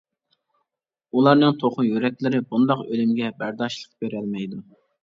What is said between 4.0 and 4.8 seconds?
بېرەلمەيدۇ.